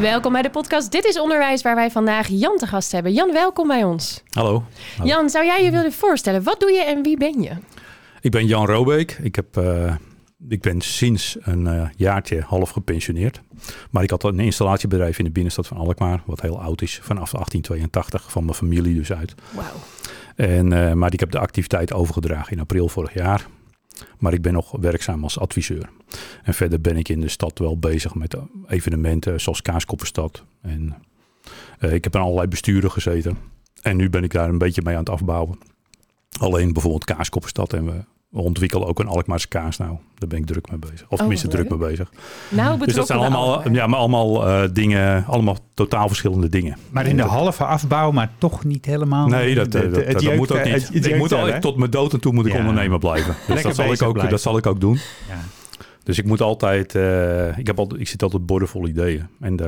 [0.00, 3.12] Welkom bij de podcast Dit is Onderwijs, waar wij vandaag Jan te gast hebben.
[3.12, 4.22] Jan, welkom bij ons.
[4.30, 4.64] Hallo.
[4.96, 5.10] Hallo.
[5.10, 6.42] Jan, zou jij je willen voorstellen?
[6.42, 7.50] Wat doe je en wie ben je?
[8.20, 9.18] Ik ben Jan Robeek.
[9.22, 9.94] Ik, heb, uh,
[10.48, 13.40] ik ben sinds een uh, jaartje half gepensioneerd.
[13.90, 17.30] Maar ik had een installatiebedrijf in de binnenstad van Alkmaar, wat heel oud is, vanaf
[17.30, 19.34] 1882, van mijn familie dus uit.
[19.50, 19.66] Wauw.
[20.36, 23.46] En, uh, maar ik heb de activiteit overgedragen in april vorig jaar.
[24.18, 25.88] Maar ik ben nog werkzaam als adviseur.
[26.42, 28.36] En verder ben ik in de stad wel bezig met
[28.66, 30.44] evenementen zoals Kaaskoppenstad.
[30.60, 30.94] En
[31.80, 33.38] uh, ik heb in allerlei besturen gezeten.
[33.82, 35.58] En nu ben ik daar een beetje mee aan het afbouwen.
[36.38, 37.72] Alleen bijvoorbeeld Kaaskoppenstad.
[37.72, 38.04] En we,
[38.36, 39.96] we ontwikkelen ook een Alkmaarse kaas nou.
[40.14, 41.06] Daar ben ik druk mee bezig.
[41.08, 41.78] Of tenminste Oh, druk leuk.
[41.78, 42.12] mee bezig.
[42.48, 46.76] Nou, Dus dat zijn allemaal, ja, maar allemaal uh, dingen, allemaal totaal verschillende dingen.
[46.90, 49.26] Maar in de halve afbouw, maar toch niet helemaal.
[49.26, 51.06] Nee, dat, dat, dat, dat moet ook niet.
[51.06, 52.58] ik moet al, tot mijn dood en toe moet ik Ja.
[52.58, 53.34] ondernemer blijven.
[53.46, 54.30] Dus dat zal, ik ook, blijven.
[54.30, 54.98] dat zal ik ook doen.
[55.28, 55.40] Ja.
[56.02, 59.26] Dus ik moet altijd, uh, ik, heb altijd ik zit altijd bordenvol ideeën.
[59.40, 59.66] En uh,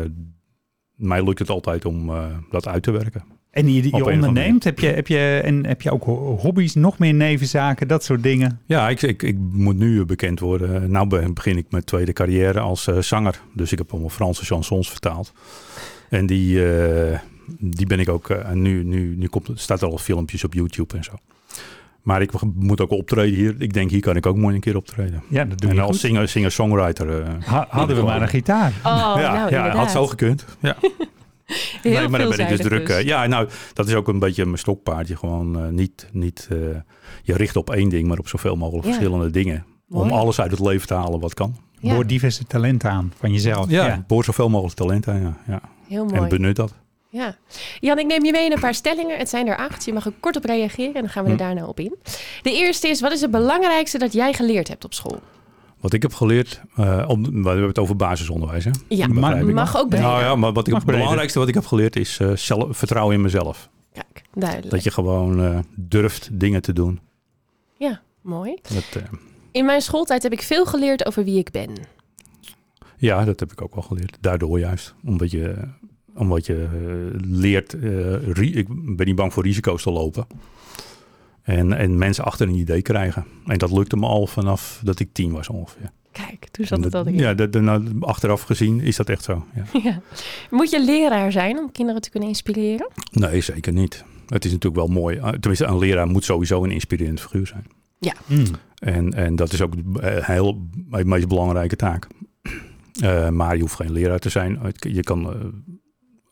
[0.94, 3.24] mij lukt het altijd om uh, dat uit te werken.
[3.58, 6.98] En je, je onderneemt, heb je, heb, je, en heb je ook ho- hobby's, nog
[6.98, 8.60] meer nevenzaken, dat soort dingen?
[8.66, 10.90] Ja, ik, ik, ik moet nu bekend worden.
[10.90, 13.40] Nou be- begin ik mijn tweede carrière als uh, zanger.
[13.52, 15.32] Dus ik heb allemaal Franse chansons vertaald.
[16.08, 17.18] En die, uh,
[17.58, 20.96] die ben ik ook, uh, nu, nu, nu komt, staat er al filmpjes op YouTube
[20.96, 21.12] en zo.
[22.02, 23.54] Maar ik moet ook optreden hier.
[23.58, 25.22] Ik denk, hier kan ik ook mooi een keer optreden.
[25.28, 27.20] Ja, dat doe en als singer, singer-songwriter.
[27.20, 28.68] Uh, ha hadden we maar een gitaar.
[28.68, 30.44] Oh, ja, nou, ja had zo gekund.
[30.60, 30.76] Ja.
[31.82, 32.86] Heel nee, maar dan ben ik dus druk.
[32.86, 33.02] dus.
[33.02, 35.16] ja, nou, dat is ook een beetje mijn stokpaardje.
[35.16, 36.76] Gewoon uh, niet, niet uh,
[37.22, 38.92] je richt op één ding, maar op zoveel mogelijk Ja.
[38.92, 39.64] verschillende dingen.
[39.86, 40.10] Mooi.
[40.10, 41.56] Om alles uit het leven te halen wat kan.
[41.80, 41.94] Ja.
[41.94, 43.70] Boor diverse talenten aan van jezelf.
[43.70, 44.04] Ja, ja.
[44.06, 45.20] boor zoveel mogelijk talent aan.
[45.20, 45.36] Ja.
[45.46, 45.60] ja.
[45.88, 46.20] Heel mooi.
[46.20, 46.74] En benut dat.
[47.10, 47.36] Ja.
[47.80, 49.18] Jan, ik neem je mee in een paar stellingen.
[49.18, 49.84] Het zijn er acht.
[49.84, 51.42] Je mag er kort op reageren en dan gaan we er Hm.
[51.42, 51.96] daarna op in.
[52.42, 55.20] De eerste is, wat is het belangrijkste dat jij geleerd hebt op school?
[55.80, 58.64] Wat ik heb geleerd, uh, om, we hebben het over basisonderwijs.
[58.64, 58.70] Hè?
[58.88, 59.12] Ja, ik.
[59.52, 60.06] mag ook breder.
[60.06, 60.94] Nou ja, maar wat ik, Mag het breder.
[60.94, 63.68] belangrijkste wat ik heb geleerd is uh, zelf, vertrouwen in mezelf.
[63.92, 64.70] Kijk, duidelijk.
[64.70, 67.00] Dat je gewoon uh, durft dingen te doen.
[67.76, 68.56] Ja, mooi.
[68.62, 69.02] Dat, uh,
[69.52, 71.70] In mijn schooltijd heb ik veel geleerd over wie ik ben.
[72.96, 74.16] ja, dat heb ik ook wel geleerd.
[74.20, 74.94] Daardoor juist.
[75.04, 75.54] Omdat je,
[76.14, 76.68] omdat je
[77.12, 77.72] uh, leert,
[78.36, 80.26] ik ben niet bang voor risico's te lopen.
[81.48, 83.24] En, en mensen achter een idee krijgen.
[83.46, 85.90] En dat lukte me al vanaf dat ik tien was ongeveer.
[86.12, 87.18] Kijk, toen zat het dat- al in.
[87.18, 89.44] Ja, de, de, nou, achteraf gezien is dat echt zo.
[89.54, 89.64] Ja.
[89.90, 90.00] Ja.
[90.50, 92.88] Moet je leraar zijn om kinderen te kunnen inspireren?
[93.10, 94.04] Nee, zeker niet.
[94.26, 95.16] Het is natuurlijk wel mooi.
[95.16, 97.66] Uh, Tenminste, een leraar moet sowieso een inspirerend figuur zijn.
[98.26, 98.44] Hmm.
[98.78, 102.06] En, en dat is ook een heel, mijn meest belangrijke taak.
[103.02, 104.58] Uh, maar je hoeft geen leraar te zijn.
[104.78, 105.30] Je kan uh,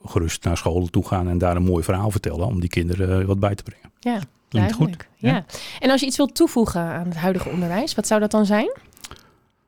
[0.03, 3.41] gerust naar scholen toe gaan en daar een mooi verhaal vertellen om die kinderen wat
[3.41, 3.91] bij te brengen.
[4.01, 4.21] Ja,
[4.57, 5.09] Klinkt goed.
[5.17, 5.33] Ja.
[5.33, 5.45] Ja.
[5.79, 8.77] En als je iets wilt toevoegen aan het huidige onderwijs, wat zou dat dan zijn?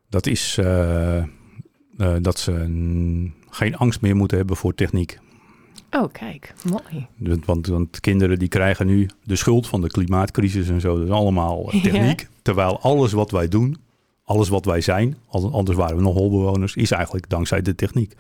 [0.08, 1.22] Dat is uh,
[2.20, 2.52] dat ze
[3.50, 5.18] geen angst meer moeten hebben voor techniek.
[5.90, 7.06] Oh, kijk, mooi.
[7.44, 10.94] Want, want kinderen die krijgen nu de schuld van de klimaatcrisis en zo.
[10.94, 12.20] Dat is allemaal uh, techniek.
[12.20, 12.26] Ja.
[12.42, 13.76] Terwijl alles wat wij doen,
[14.24, 18.14] alles wat wij zijn, anders waren we nog holbewoners, is eigenlijk dankzij de techniek.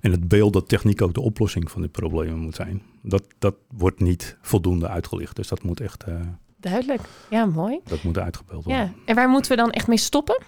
[0.00, 3.54] En het beeld dat techniek ook de oplossing van dit problemen moet zijn, dat, dat
[3.76, 5.36] wordt niet voldoende uitgelicht.
[5.36, 6.04] Dus dat moet echt.
[6.08, 6.14] Uh,
[6.60, 7.00] Duidelijk.
[7.30, 7.80] Ja, mooi.
[7.84, 8.82] Dat moet uitgebeeld worden.
[8.82, 8.92] Ja.
[9.04, 10.42] En waar moeten we dan echt mee stoppen?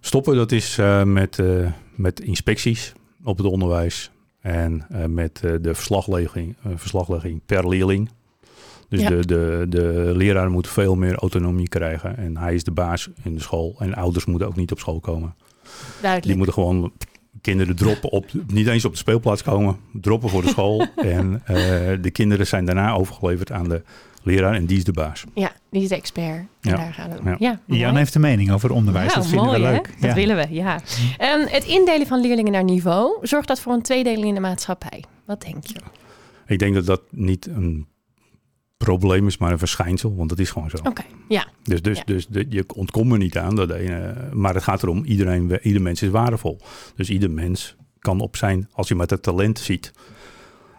[0.00, 2.92] Stoppen, dat is uh, met, uh, met inspecties
[3.24, 4.10] op het onderwijs.
[4.40, 8.10] En met de verslaglegging, verslaglegging per leerling.
[8.88, 9.08] Dus Ja.
[9.08, 12.16] de, de, de leraar moet veel meer autonomie krijgen.
[12.16, 13.74] En hij is de baas in de school.
[13.78, 15.34] En ouders moeten ook niet op school komen.
[16.00, 16.22] Duidelijk.
[16.26, 16.92] Die moeten gewoon
[17.46, 20.86] kinderen droppen op, niet eens op de speelplaats komen, droppen voor de school.
[20.96, 21.56] en uh,
[22.00, 23.82] de kinderen zijn daarna overgeleverd aan de
[24.22, 25.24] leraar en die is de baas.
[25.34, 26.36] Ja, die is de expert.
[26.36, 26.76] En Ja.
[26.76, 27.28] daar gaat het om.
[27.28, 27.36] Ja.
[27.38, 29.08] Ja, Jan heeft een mening over onderwijs.
[29.14, 29.72] Ja, dat vinden mooi, we hè?
[29.72, 29.84] leuk.
[30.00, 30.14] Dat Ja.
[30.14, 30.80] willen we, ja.
[31.18, 35.04] En het indelen van leerlingen naar niveau, zorgt dat voor een tweedeling in de maatschappij?
[35.24, 35.78] Wat denk je?
[36.46, 37.86] Ik denk dat dat niet een
[38.76, 40.76] probleem is, maar een verschijnsel, want dat is gewoon zo.
[40.84, 41.46] Oké, ja.
[41.62, 42.02] Dus, dus, Ja.
[42.06, 43.54] dus de, je ontkomt er niet aan.
[43.56, 46.60] Dat de ene, maar het gaat erom, iedereen, ieder mens is waardevol.
[46.94, 49.92] Dus ieder mens kan op zijn, als je met het talent ziet.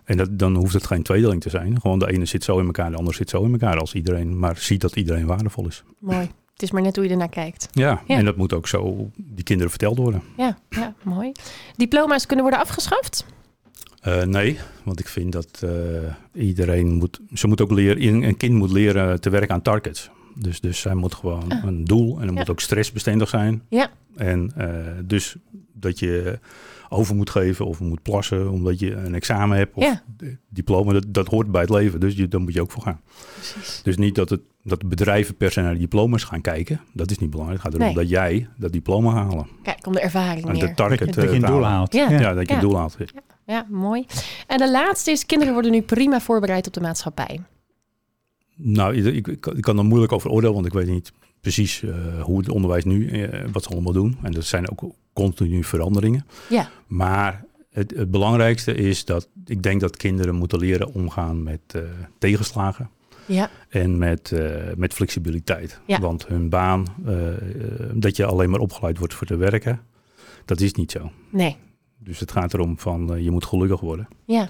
[0.03, 1.81] En dat, dan hoeft het geen tweedeling te zijn.
[1.81, 3.77] Gewoon de ene zit zo in elkaar, de ander zit zo in elkaar.
[3.79, 5.83] Als iedereen maar ziet dat iedereen waardevol is.
[5.99, 6.29] Mooi.
[6.53, 7.67] Het is maar net hoe je ernaar kijkt.
[7.71, 8.17] Ja, Ja.
[8.17, 10.21] en dat moet ook zo die kinderen verteld worden.
[10.37, 11.31] Ja, ja mooi.
[11.75, 13.25] Diploma's kunnen worden afgeschaft?
[14.07, 15.71] Eh, nee, want ik vind dat eh,
[16.43, 17.19] iedereen moet...
[17.33, 18.23] Ze moet ook leren...
[18.23, 20.09] Een kind moet leren te werken aan targets.
[20.35, 21.63] Dus, dus zij moet gewoon Ah.
[21.63, 22.39] een doel en dan Ja.
[22.39, 23.61] moet ook stressbestendig zijn.
[23.69, 23.89] Ja.
[24.15, 24.67] En eh,
[25.05, 25.35] dus
[25.73, 26.39] dat je
[26.89, 30.01] over moet geven of moet plassen omdat je een examen hebt of Ja.
[30.49, 31.99] diploma, dat, dat hoort bij het leven.
[31.99, 32.99] Dus je, daar moet je ook voor gaan.
[33.35, 33.81] Precies.
[33.83, 36.81] Dus niet dat, het, dat de bedrijven per se naar de diploma's gaan kijken.
[36.93, 37.63] Dat is niet belangrijk.
[37.63, 38.03] Het gaat erom Nee.
[38.03, 39.47] dat jij dat diploma halen.
[39.63, 40.67] Kijk, om de ervaring En meer.
[40.67, 41.93] de target Dat, dat je een doel haalt.
[41.93, 42.09] Ja.
[42.09, 42.59] Ja, dat je Ja.
[42.61, 42.97] een doel haalt.
[43.47, 44.05] Ja, mooi.
[44.47, 47.41] En de laatste is, kinderen worden nu prima voorbereid op de maatschappij.
[48.55, 51.11] Nou, ik, ik, ik kan er moeilijk over oordelen, want ik weet niet
[51.41, 54.17] precies eh, hoe het onderwijs nu, eh, wat ze allemaal doen.
[54.21, 56.25] En dat zijn ook continu veranderingen.
[56.49, 56.69] Ja.
[56.87, 61.81] Maar het, het belangrijkste is dat ik denk dat kinderen moeten leren omgaan met eh,
[62.17, 62.89] tegenslagen.
[63.25, 64.33] Ja, En met,
[64.75, 65.79] met flexibiliteit.
[65.85, 65.99] Ja.
[65.99, 66.85] Want hun baan,
[67.93, 69.81] dat je alleen maar opgeleid wordt voor te werken,
[70.45, 71.11] dat is niet zo.
[71.29, 71.57] nee.
[71.99, 74.07] Dus het gaat erom van eh, je moet gelukkig worden.
[74.25, 74.47] Ja.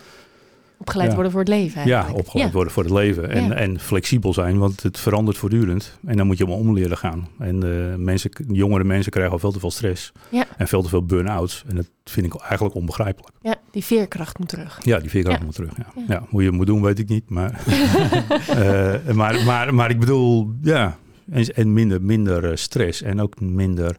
[0.80, 1.14] Opgeleid Ja.
[1.14, 2.12] worden voor het leven eigenlijk.
[2.14, 2.54] Ja, opgeleid Ja.
[2.54, 3.30] worden voor het leven.
[3.30, 3.54] En, Ja.
[3.54, 5.98] en flexibel zijn, want het verandert voortdurend.
[6.06, 7.28] En dan moet je om om leren gaan.
[7.40, 10.12] En eh, mensen, jongere mensen krijgen al veel te veel stress.
[10.30, 10.46] Ja.
[10.58, 11.64] En veel te veel burn-outs.
[11.68, 13.36] En dat vind ik eigenlijk onbegrijpelijk.
[13.42, 14.80] Ja, die veerkracht moet terug.
[14.84, 15.74] Ja, die veerkracht moet terug.
[16.08, 16.24] Ja.
[16.30, 17.30] Hoe je het moet doen, weet ik niet.
[17.30, 17.52] Maar,
[18.48, 20.98] eh, maar, maar, maar ik bedoel, ja.
[21.32, 23.02] En, en minder, minder stress.
[23.02, 23.98] En ook minder...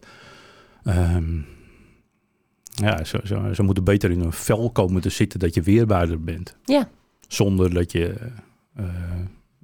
[0.85, 1.25] ehm,
[2.81, 6.21] ja, ze, ze, ze moeten beter in een vel komen te zitten dat je weerbaarder
[6.21, 6.57] bent.
[6.65, 6.89] Ja.
[7.29, 8.15] Zonder dat je
[8.75, 8.85] eh,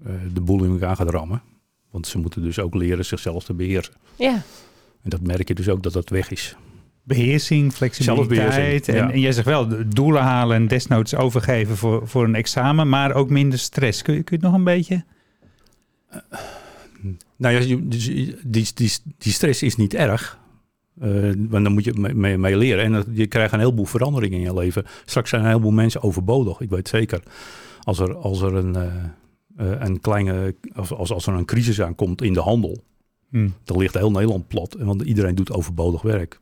[0.04, 1.42] eh, de boel in elkaar gaat rammen.
[1.90, 3.94] Want ze moeten dus ook leren zichzelf te beheersen.
[4.16, 4.42] Ja,
[5.02, 6.56] En dat merk je dus ook dat dat weg is.
[7.02, 8.88] Beheersing, flexibiliteit.
[8.88, 9.10] En, ja.
[9.10, 13.30] en jij zegt wel, doelen halen en desnoods overgeven voor, voor een examen, maar ook
[13.30, 14.02] minder stress.
[14.02, 15.04] Kun je, kun je het nog een beetje?
[17.36, 18.36] Nou ja, dus die,
[18.74, 20.38] die, die stress is niet erg.
[21.00, 21.10] Eh,
[21.48, 22.84] want dan moet je mee, mee, leren.
[22.84, 24.84] En dat, je krijgt een heleboel veranderingen in je leven.
[25.04, 26.60] Straks zijn een heleboel mensen overbodig.
[26.60, 27.22] Ik weet zeker.
[27.80, 28.84] Als er, als er een, eh,
[29.56, 30.54] eh, een kleine.
[30.74, 32.78] Als, als, er een crisis aankomt in de handel.
[33.30, 33.48] Hm.
[33.64, 34.76] dan ligt heel Nederland plat.
[34.78, 36.40] Want iedereen doet overbodig werk.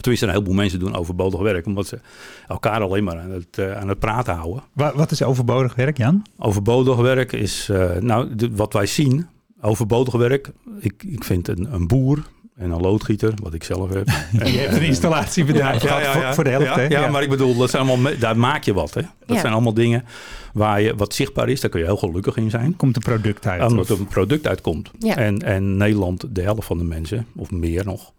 [0.00, 1.66] Tenminste, een heleboel mensen doen overbodig werk.
[1.66, 2.00] Omdat ze
[2.48, 4.62] elkaar alleen maar aan het, aan het praten houden.
[4.72, 6.24] Wa- Wat is overbodig werk, Jan?
[6.38, 7.70] Overbodig werk is,
[8.00, 9.26] nou, de- wat wij zien,
[9.60, 10.50] overbodig werk.
[10.80, 14.06] Ik, ik vind een, een boer en een loodgieter, wat ik zelf heb.
[14.06, 16.86] En, Je hebt een eh, installatiebedrijf gehad voor, voor de helft, ja, hè?
[16.86, 18.94] Ja, maar ik bedoel, dat zijn allemaal, me- daar maak je wat.
[18.94, 19.00] Hè?
[19.00, 19.40] Dat Ja.
[19.40, 20.04] zijn allemaal dingen
[20.52, 21.60] waar je wat zichtbaar is.
[21.60, 22.76] Daar kun je heel gelukkig in zijn.
[22.76, 23.70] Komt een product uit.
[23.70, 24.90] Omdat er een product uitkomt.
[24.98, 25.16] Ja.
[25.16, 28.12] En, en Nederland, de helft van de mensen, of meer nog,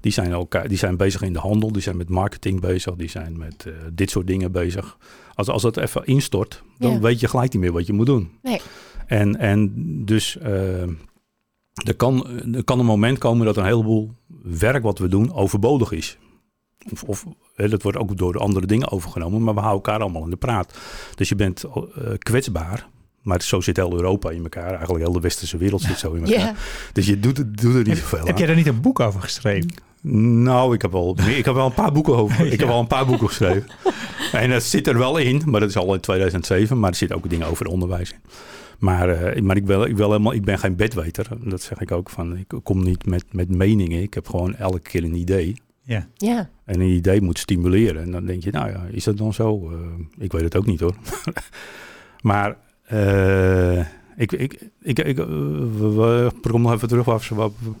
[0.00, 3.10] die zijn, elkaar, die zijn bezig in de handel, die zijn met marketing bezig, die
[3.10, 4.96] zijn met eh, dit soort dingen bezig.
[5.34, 6.98] Als, als dat even instort, dan Ja.
[7.00, 8.30] weet je gelijk niet meer wat je moet doen.
[8.42, 8.60] Nee.
[9.06, 9.72] En, en
[10.04, 10.52] dus eh,
[11.84, 14.10] er, kan, er kan een moment komen dat een heleboel
[14.42, 16.18] werk wat we doen overbodig is.
[16.92, 17.24] Of, of
[17.54, 20.36] hè, dat wordt ook door andere dingen overgenomen, maar we houden elkaar allemaal in de
[20.36, 20.78] praat.
[21.14, 21.80] Dus je bent eh,
[22.18, 22.88] kwetsbaar.
[23.22, 24.68] Maar zo zit heel Europa in elkaar.
[24.70, 26.40] Eigenlijk heel de westerse wereld zit zo in elkaar.
[26.40, 26.54] ja.
[26.92, 28.36] Dus je doet, het- doet er niet heb, zoveel heb aan.
[28.36, 29.70] jij daar niet een boek over geschreven?
[30.42, 32.46] Nou, ik heb, wel, ik heb wel een paar boeken over.
[32.52, 33.66] Ik heb wel een paar boeken geschreven.
[34.32, 36.78] En dat zit er wel in, maar dat is al in 2007.
[36.80, 38.18] Maar er zitten ook dingen over onderwijs in.
[38.80, 41.26] Maar, eh, maar ik, ben, ik, helemaal, ik ben geen bedweter.
[41.44, 42.10] Dat zeg ik ook.
[42.10, 44.02] Van, ik kom niet met, met meningen.
[44.02, 45.54] Ik heb gewoon elke keer een idee.
[45.82, 46.06] Ja.
[46.16, 48.02] Ja, En een idee moet stimuleren.
[48.02, 49.70] En dan denk je, nou ja, is dat dan zo?
[49.70, 49.76] Eh,
[50.24, 50.94] ik weet het ook niet hoor.
[52.30, 53.78] maar eh,
[54.16, 55.22] ik, ik, ik, ik, we,
[55.78, 57.28] we, kom nog even terug waar,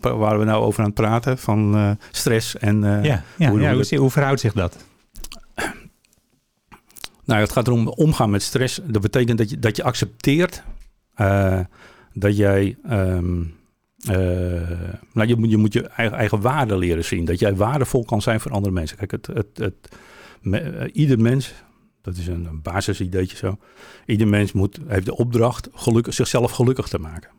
[0.00, 1.38] waar, waar we nou over aan het praten.
[1.38, 2.84] Van eh, stress en...
[2.84, 4.76] eh, Ja, ja, hoe- ja, hoe hoe, dat- hoe verhoudt zich dat?
[7.24, 8.80] Nou, het gaat erom omgaan met stress.
[8.84, 10.62] Dat betekent dat je, dat je accepteert
[12.12, 12.76] dat jij.
[12.82, 14.18] eh,
[15.12, 17.24] nou, je, moet, je moet je eigen, eigen waarde leren zien.
[17.24, 18.96] Dat jij waardevol kan zijn voor andere mensen.
[18.96, 19.88] Kijk, het, het, het,
[20.40, 21.52] me- eh, ieder mens,
[22.02, 23.58] dat is een, een basisideetje zo.
[24.06, 27.30] Ieder mens moet, heeft de opdracht gelukkig, zichzelf gelukkig te maken.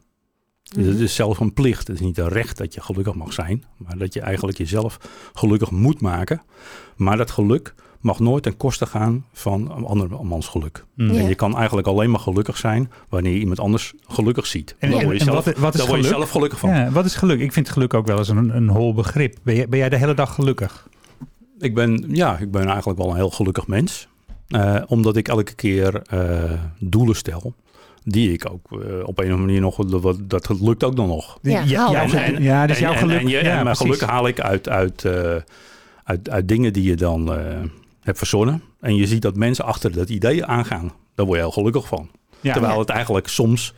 [0.64, 1.04] Dus het Mhm.
[1.04, 1.88] is zelf een plicht.
[1.88, 3.64] Het is niet een recht dat je gelukkig mag zijn.
[3.78, 4.98] Maar dat je eigenlijk jezelf
[5.34, 6.42] gelukkig moet maken.
[6.96, 10.86] Maar dat geluk mag nooit ten koste gaan van een andermans geluk.
[10.96, 11.14] Hm.
[11.14, 11.20] Ja.
[11.20, 14.76] En je kan eigenlijk alleen maar gelukkig zijn wanneer je iemand anders gelukkig ziet.
[14.80, 16.20] En, dan en- word je en zelf, wat, wat is dan word je geluk?
[16.20, 16.70] zelf gelukkig van.
[16.70, 17.40] Ja, wat is geluk?
[17.40, 19.38] Ik vind geluk ook wel eens een, een hol begrip.
[19.44, 20.88] Ben jij, ben jij de hele dag gelukkig?
[21.60, 24.08] Ik, ben, ja, ik ben eigenlijk wel een heel gelukkig mens.
[24.48, 27.54] Eh, omdat ik elke keer eh, doelen stel.
[28.04, 29.76] Die ik ook eh, op een of andere manier nog...
[29.76, 31.38] Dat, dat lukt ook dan nog.
[31.42, 32.10] Ja, jouw, hem.
[32.10, 33.20] geluk- ja, dus en, jouw en- geluk.
[33.20, 33.86] En, je, ja, en mijn precies.
[33.98, 35.36] geluk haal ik uit, uit, eh,
[36.04, 37.58] uit, uit dingen die je dan eh,
[38.02, 38.64] hebt verzonnen.
[38.80, 40.92] En je ziet dat mensen achter dat idee aangaan.
[41.16, 42.10] Daar word je heel gelukkig van.
[42.40, 42.54] Ja.
[42.54, 43.74] Terwijl het eigenlijk soms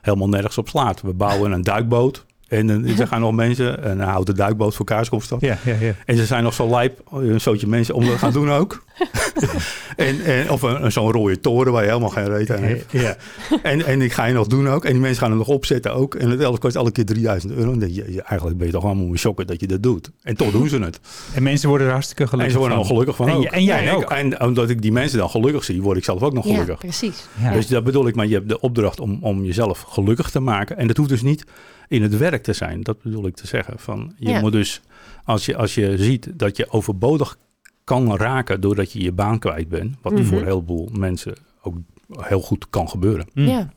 [0.00, 1.00] helemaal nergens op slaat.
[1.00, 2.26] We bouwen een duikboot.
[2.48, 5.40] En uh, er gaan nog mensen een houten duikboot voor Kaaskopstad.
[5.40, 5.92] Ja, ja, ja.
[6.04, 8.84] En ze zijn nog zo lijp, een zootje mensen om dat gaan doen ook.
[9.96, 12.92] en, en, of een, zo'n rode toren waar je helemaal geen reet aan hebt.
[12.92, 13.16] Ja.
[13.62, 14.84] En, en ik ga je nog doen ook.
[14.84, 16.14] En die mensen gaan het nog opzetten ook.
[16.14, 17.72] En het kost elke keer 3000 euro.
[17.72, 20.10] En je, je, eigenlijk ben je toch allemaal shocken dat je dat doet.
[20.22, 21.00] En toch doen ze het.
[21.34, 22.86] En mensen worden er hartstikke gelukkig En ze worden van.
[22.86, 23.44] er gelukkig van en, ook.
[23.44, 24.10] En jij en ook.
[24.10, 26.68] En omdat ik die mensen dan gelukkig zie, word ik zelf ook nog gelukkig.
[26.68, 27.26] Ja, precies.
[27.42, 27.52] Ja.
[27.52, 30.76] Dus dat bedoel ik, maar je hebt de opdracht om, om jezelf gelukkig te maken.
[30.76, 31.44] En dat hoeft dus niet
[31.88, 32.82] in het werk te zijn.
[32.82, 33.78] Dat bedoel ik te zeggen.
[33.78, 34.40] Van, je Ja.
[34.40, 34.80] moet dus,
[35.24, 37.38] als je, als je ziet dat je overbodig
[37.84, 39.96] kan raken doordat je je baan kwijt bent.
[40.02, 40.24] Wat Mhm.
[40.24, 41.76] voor een heleboel mensen ook
[42.20, 43.26] heel goed kan gebeuren.
[43.32, 43.40] Hm.
[43.40, 43.72] Ja.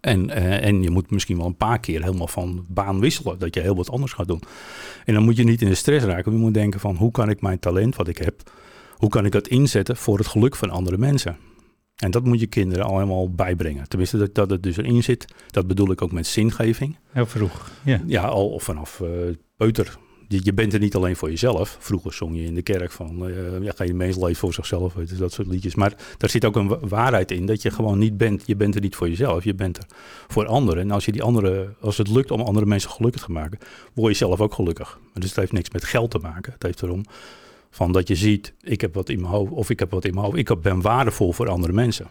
[0.00, 3.38] En, eh, en je moet misschien wel een paar keer helemaal van baan wisselen.
[3.38, 4.42] Dat je heel wat anders gaat doen.
[5.04, 6.32] En dan moet je niet in de stress raken.
[6.32, 8.50] Je moet denken van hoe kan ik mijn talent wat ik heb.
[8.96, 11.36] Hoe kan ik dat inzetten voor het geluk van andere mensen.
[11.96, 13.88] En dat moet je kinderen al helemaal bijbrengen.
[13.88, 15.26] Tenminste, dat, dat het dus erin zit.
[15.50, 16.96] Dat bedoel ik ook met zingeving.
[17.10, 17.70] Heel vroeg.
[17.84, 18.02] Ja.
[18.06, 19.08] Ja, al vanaf eh
[19.56, 19.98] peuter.
[20.28, 21.76] Je, je bent er niet alleen voor jezelf.
[21.80, 23.28] Vroeger zong je in de kerk van...
[23.28, 24.92] eh ja, geen mens leeft voor zichzelf.
[24.94, 25.74] Dat soort liedjes.
[25.74, 27.46] Maar daar zit ook een wa- waarheid in.
[27.46, 28.42] Dat je gewoon niet bent...
[28.46, 29.44] Je bent er niet voor jezelf.
[29.44, 29.84] Je bent er
[30.28, 30.82] voor anderen.
[30.82, 33.58] En als, je die andere, als het lukt om andere mensen gelukkig te maken...
[33.94, 34.98] word je zelf ook gelukkig.
[35.12, 36.52] Dus het heeft niks met geld te maken.
[36.52, 37.04] Het heeft erom
[37.76, 38.52] van dat je ziet...
[38.62, 39.52] Ik heb wat in mijn hoofd.
[39.52, 40.36] Of ik heb wat in mijn hoofd.
[40.38, 42.06] Ik ben waardevol voor andere mensen.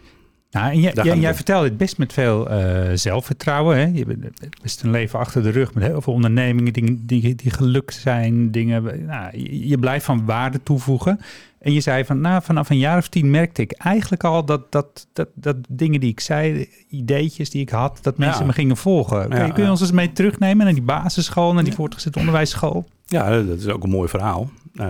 [0.50, 3.76] Nou, en jij, jij, vertelde het best met veel eh, zelfvertrouwen.
[3.76, 3.84] Hè?
[3.94, 4.24] Je bent
[4.62, 8.50] best een leven achter de rug met heel veel ondernemingen die, die, die gelukt zijn.
[8.50, 11.20] Dingen, nou, je, je blijft van waarde toevoegen.
[11.58, 14.72] En je zei van, nou, vanaf een jaar of tien merkte ik eigenlijk al dat,
[14.72, 18.46] dat, dat, dat dingen die ik zei, ideetjes die ik had, dat mensen Ja.
[18.46, 19.20] me gingen volgen.
[19.28, 19.70] Kun, je- Ja, kun je ja.
[19.70, 22.84] ons eens mee terugnemen naar die basisschool, naar die voortgezet onderwijsschool?
[23.06, 24.50] Ja, dat is ook een mooi verhaal.
[24.74, 24.88] Eh,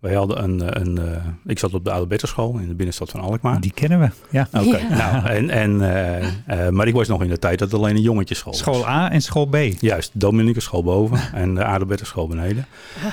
[0.00, 0.60] wij hadden een...
[0.62, 3.60] eh, een eh, ik zat op de Albertuschool in de binnenstad van Alkmaar.
[3.60, 4.48] Die kennen we, ja.
[4.52, 4.88] Oké, Ja.
[4.88, 7.96] nou, en, en, eh, eh, maar ik was nog in de tijd dat het alleen
[7.96, 8.60] een jongetjesschool was.
[8.60, 9.56] School A en school B.
[9.80, 12.66] Juist, Dominique school boven en de school beneden.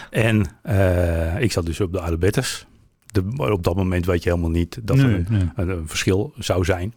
[0.10, 2.66] En eh, ik zat dus op de Adelbertus.
[3.06, 5.50] De, maar op dat moment weet je helemaal niet dat er Nee, een, nee.
[5.56, 6.94] een, een verschil zou zijn.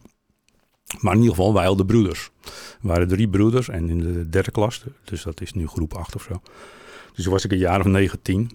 [1.01, 2.31] Maar in ieder geval, wij hadden broeders.
[2.45, 6.15] Er waren drie broeders en in de derde klas, dus dat is nu groep 8
[6.15, 6.41] of zo.
[7.15, 8.51] Dus toen was ik een jaar of 19.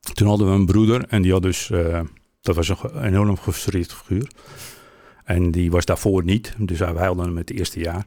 [0.00, 2.00] Toen hadden we een broeder en die had dus, eh,
[2.40, 4.30] dat was een enorm gefrustreerd figuur.
[5.24, 8.06] En die was daarvoor niet, dus wij hadden hem het eerste jaar.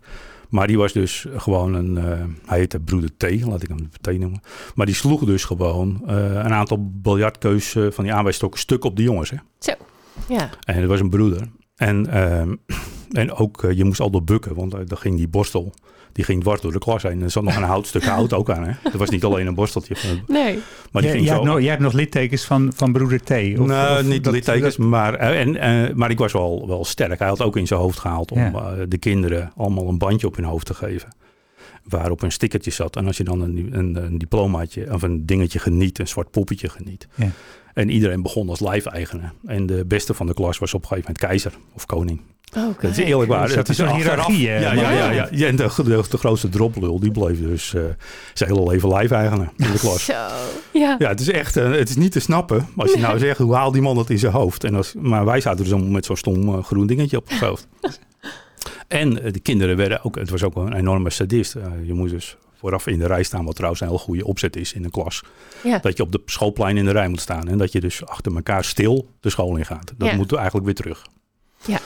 [0.49, 4.19] Maar die was dus gewoon een, eh, hij heette broeder T, laat ik hem T
[4.19, 4.41] noemen.
[4.75, 9.03] Maar die sloeg dus gewoon eh, een aantal biljartkeus van die aanwijsstokken stuk op de
[9.03, 9.29] jongens.
[9.29, 9.37] Hè?
[10.27, 10.49] Ja.
[10.63, 11.49] En het was een broeder.
[11.75, 12.55] En, ehm,
[13.11, 15.73] en ook, je moest al door bukken, want uh, dan ging die borstel,
[16.13, 17.11] die ging dwars door de klas heen.
[17.11, 18.63] En er zat nog een houtstuk hout ook aan.
[18.63, 18.71] Hè?
[18.83, 19.95] Het was niet alleen een borsteltje,
[20.27, 20.59] Nee.
[20.91, 21.33] maar die Jij- ging jij, zo...
[21.33, 23.31] hebt nog, jij hebt nog littekens van, van broeder T?
[23.31, 26.67] Of, nou, of niet dat- littekens, dat- maar, eh, en, eh, maar ik was wel,
[26.67, 27.19] wel sterk.
[27.19, 28.51] Hij had ook in zijn hoofd gehaald om Ja.
[28.53, 31.15] eh, de kinderen allemaal een bandje op hun hoofd te geven.
[31.83, 32.95] Waarop een stickertje zat.
[32.95, 36.69] En als je dan een, een, een diplomaatje of een dingetje geniet, een zwart poppetje
[36.69, 37.07] geniet.
[37.15, 37.27] Ja.
[37.73, 39.33] En iedereen begon als lijfeigenaar.
[39.45, 42.21] En de beste van de klas was op een gegeven moment keizer of koning.
[42.57, 43.49] Oh, Dat is eerlijk waar.
[43.49, 45.27] Het is een hiërarchie, hè, Ja, ja, ja, ja.
[45.31, 47.81] ja en de, de, de grootste droplul, die bleef dus eh,
[48.33, 50.05] zijn hele leven lijfeigenaar in de klas.
[50.05, 50.13] Zo.
[50.73, 50.95] Ja.
[50.99, 52.67] Ja, het is echt, eh, het is niet te snappen.
[52.75, 54.63] Als je nou zegt, hoe haalt die man dat in zijn hoofd?
[54.63, 57.39] En als, maar wij zaten dus allemaal met zo'n stom eh, groen dingetje op het
[57.39, 57.67] hoofd.
[58.87, 61.55] en de kinderen werden ook, het was ook een enorme sadist.
[61.85, 64.73] Je moest dus vooraf in de rij staan, wat trouwens een heel goede opzet is
[64.73, 65.23] in een klas.
[65.63, 65.79] Ja.
[65.79, 67.47] Dat je op de schoolplein in de rij moet staan.
[67.47, 69.93] En dat je dus achter elkaar stil de school in gaat.
[69.97, 70.15] Dat Ja.
[70.15, 71.05] moet eigenlijk weer terug.
[71.65, 71.79] Ja.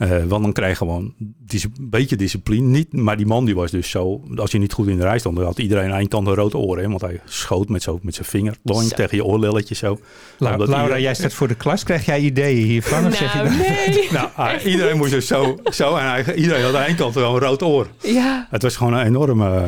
[0.00, 1.14] Eh, want dan krijg je gewoon
[1.48, 2.66] een beetje discipline.
[2.66, 4.20] Niet, maar die man die was dus zo...
[4.36, 6.78] Als je niet goed in de rij stond, dan had iedereen eindkant een rood oor.
[6.78, 6.88] Hè?
[6.88, 8.94] Want hij schoot met, zo, met zijn vinger loing, Zo.
[8.96, 9.98] tegen je oorlelletje zo.
[10.38, 11.82] Laura, iedereen- jij staat voor de klas.
[11.84, 13.06] Krijg jij ideeën hiervan?
[13.06, 14.08] Of zeg je Nou, dan- nee.
[14.12, 15.58] Nou, ah, iedereen moest dus zo...
[15.64, 17.86] zo en hij, iedereen had aan de eindkant wel een rood oor.
[18.02, 18.46] Ja.
[18.50, 19.62] Het was gewoon een enorme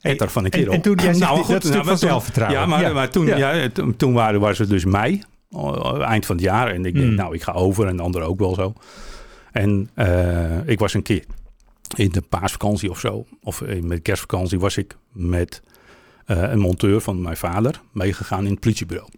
[0.00, 0.74] etter van een En, kerel.
[0.74, 2.60] en toen, jij zegt, Nou, goed, nou, van zelfvertrouwen.
[2.60, 3.52] Ja, maar, maar toen, Ja.
[3.52, 3.68] ja.
[3.72, 6.68] toen, toen waren, was het dus mei, eh, eind van het jaar.
[6.68, 7.14] En ik denk, Hmm.
[7.14, 8.72] nou, ik ga over en de anderen ook wel zo.
[9.56, 11.24] En eh, ik was een keer
[11.94, 15.62] in de paasvakantie of zo, of in de kerstvakantie, was ik met
[16.24, 19.08] eh, een monteur van mijn vader meegegaan in het politiebureau.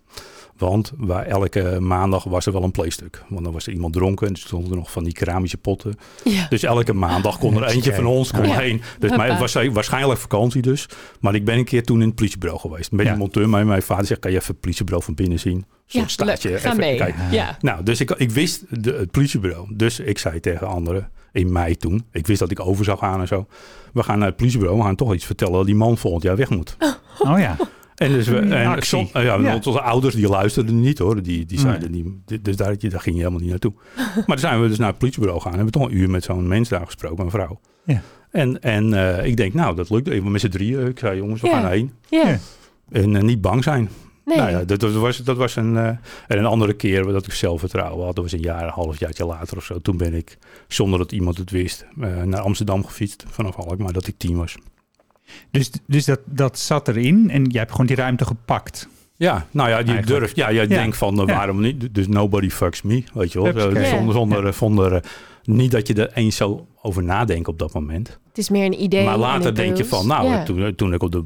[0.59, 3.25] Want waar elke maandag was er wel een playstuk.
[3.29, 5.95] Want dan was er iemand dronken en er stonden er nog van die keramische potten.
[6.25, 6.47] Ja.
[6.49, 8.59] Dus elke maandag kon er eentje van ons kon Ja.
[8.59, 8.83] heen.
[8.99, 10.89] Dus mij, was waarschijnlijk vakantie dus.
[11.21, 12.93] Maar ik ben een keer toen in het politiebureau geweest.
[12.93, 13.11] Met Ja.
[13.13, 15.57] die monteur, maar mijn vader zegt, kan je even het politiebureau van binnen zien?
[15.57, 15.65] Een
[16.01, 16.55] Ja, staartje.
[16.55, 16.97] even mee.
[16.97, 17.31] kijken.
[17.31, 17.57] Ja.
[17.61, 19.69] Nou, dus ik, ik wist de, het politiebureau.
[19.77, 22.05] Dus ik zei tegen anderen in mei toen.
[22.13, 23.47] Ik wist dat ik over zou gaan en zo.
[23.93, 24.79] We gaan naar het politiebureau.
[24.79, 26.77] We gaan toch iets vertellen dat die man volgend jaar weg moet.
[27.19, 27.57] Oh ja.
[27.99, 29.41] En dus we, en som- ja, Ja.
[29.41, 31.15] want onze ouders die luisterden niet hoor.
[31.23, 31.59] Die, die Nee.
[31.59, 32.45] zeiden niet.
[32.45, 33.73] Dus daar, daar ging je helemaal niet naartoe.
[34.15, 35.53] maar toen zijn we dus naar het politiebureau gaan.
[35.53, 37.61] En hebben we toch een uur met zo'n mens daar gesproken, een vrouw.
[37.85, 38.03] Ja.
[38.31, 40.87] En, en eh, ik denk, nou, dat lukt even met z'n drieën.
[40.87, 41.61] Ik zei, jongens, we Ja.
[41.61, 41.93] gaan heen.
[42.09, 42.39] Ja.
[42.91, 43.89] En eh, niet bang zijn.
[44.25, 44.37] Nee.
[44.37, 45.77] Nou ja, dat, dat was, dat was een...
[45.77, 45.87] eh,
[46.27, 48.15] en een andere keer dat ik zelfvertrouwen had.
[48.15, 49.79] Dat was een jaar, een half jaartje later of zo.
[49.81, 50.39] Toen ben ik,
[50.69, 53.25] zonder dat iemand het wist, eh, naar Amsterdam gefietst.
[53.29, 54.55] Vanaf Alkmaar, dat ik tien was.
[55.51, 58.89] Dus, dus dat, dat zat erin en jij hebt gewoon die ruimte gepakt.
[59.17, 60.07] Ja, nou ja, je Eigenlijk.
[60.07, 60.37] durft.
[60.37, 60.69] Ja, jij Ja.
[60.69, 61.35] denkt van, uh, Ja.
[61.35, 61.95] waarom niet?
[61.95, 63.49] Dus nobody fucks me, weet je wel.
[63.57, 64.53] Uh, Zonder, zonder, Ja.
[64.53, 64.99] zonder, uh,
[65.45, 68.19] niet dat je er eens zo over nadenkt op dat moment.
[68.29, 69.05] Het is meer een idee.
[69.05, 70.43] maar later denk je van, nou, Ja.
[70.43, 71.23] toen, toen ik op de,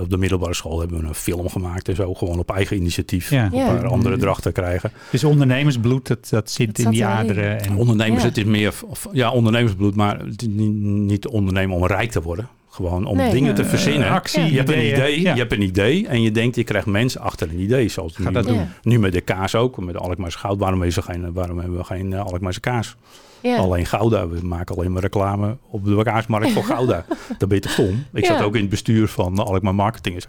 [0.00, 2.14] op de middelbare school hebben we een film gemaakt en zo.
[2.14, 3.30] Gewoon op eigen initiatief.
[3.30, 3.48] Ja.
[3.52, 3.68] Ja.
[3.70, 4.90] Een paar andere drachten krijgen.
[5.10, 7.60] Dus ondernemersbloed, dat, dat zit Dat in die aderen.
[7.64, 8.28] En, Ondernemers, Ja.
[8.28, 12.22] het is meer, of- ja, ondernemersbloed, maar het is niet, niet ondernemen om rijk te
[12.22, 12.48] worden.
[12.76, 13.30] Gewoon om Nee.
[13.30, 14.08] dingen te Eh, verzinnen.
[14.10, 15.32] actie, je hebt een idee, Ja.
[15.32, 17.88] je hebt een idee en je denkt je krijgt mensen achter een idee.
[17.88, 18.54] Zoals Ga nu, dat doen.
[18.56, 18.68] Ja.
[18.82, 20.58] nu met de kaas ook, met de Alkmaarse goud.
[20.58, 22.96] Waarom, is er geen, waarom hebben we geen uh, Alkmaarse kaas?
[23.40, 23.56] Ja.
[23.56, 24.28] Alleen Gouda.
[24.28, 27.04] We maken alleen maar reclame op de kaasmarkt voor Gouda.
[27.38, 28.04] Dan ben je toch stom?
[28.12, 28.32] Ik Ja.
[28.36, 30.28] zat ook in het bestuur van Alkmaar Marketing en zo.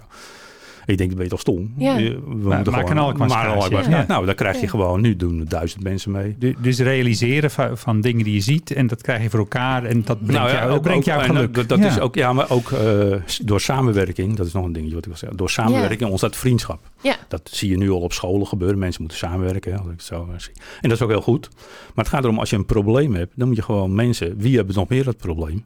[0.88, 1.72] Ik denk, dan ben je toch stom?
[1.76, 1.96] Ja.
[1.96, 2.02] We
[2.42, 4.04] maak moeten gewoon- maar ja.
[4.08, 4.68] Nou, dan krijg je Ja.
[4.68, 6.36] gewoon, nu doen er duizend mensen mee.
[6.38, 9.84] Du- Dus realiseren van, van dingen die je ziet en dat krijg je voor elkaar
[9.84, 11.54] en dat brengt Nou ja, jou, dat brengt jou geluk.
[11.54, 11.86] Dat, dat Ja.
[11.86, 13.14] is ook, ja, maar ook eh,
[13.44, 14.36] door samenwerking.
[14.36, 15.38] Dat is nog een dingetje wat ik wil zeggen.
[15.38, 16.90] Door samenwerking ontstaat vriendschap.
[17.02, 17.16] Ja.
[17.28, 18.78] Dat zie je nu al op scholen gebeuren.
[18.78, 19.72] Mensen moeten samenwerken.
[19.72, 20.52] Hè, als ik het zo zie.
[20.80, 21.48] En dat is ook heel goed.
[21.94, 24.34] Maar het gaat erom, als je een probleem hebt, dan moet je gewoon mensen.
[24.38, 25.64] Wie hebben nog meer dat probleem?